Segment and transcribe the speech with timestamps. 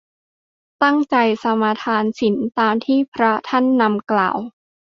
[0.83, 4.37] ตั้งใจสมาทานศีล ตามที่พระท่านนำกล่าว